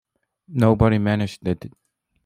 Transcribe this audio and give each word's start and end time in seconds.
Nobody 0.47 0.97
managed 0.97 1.47
it. 1.47 1.71